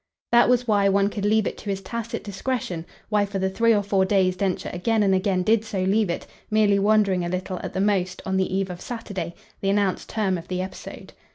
[0.31, 3.71] That was why one could leave it to his tacit discretion, why for the three
[3.71, 7.59] or four days Densher again and again did so leave it; merely wondering a little,
[7.61, 11.13] at the most, on the eve of Saturday, the announced term of the episode.